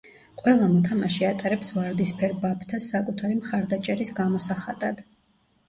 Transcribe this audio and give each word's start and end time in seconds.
ყველა 0.41 0.69
მოთამაშე 0.69 1.27
ატარებს 1.27 1.69
ვარდისფერ 1.75 2.35
ბაფთას 2.47 2.89
საკუთარი 2.95 3.39
მხარდაჭერის 3.45 4.17
გამოსახატად. 4.25 5.09